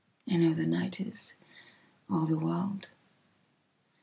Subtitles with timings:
[0.27, 1.35] I know the night is…
[2.09, 2.89] all the world.